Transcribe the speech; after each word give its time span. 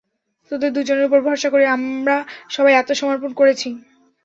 তোদের 0.51 0.71
দুজনের 0.73 1.07
উপর 1.09 1.19
ভরসা 1.21 1.49
করে 1.49 1.65
আমরা 1.75 2.15
সবাই 2.49 2.73
আত্মসমর্পণ 2.75 3.31
করেছি। 3.33 3.69